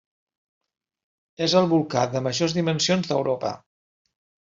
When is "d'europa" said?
3.15-3.57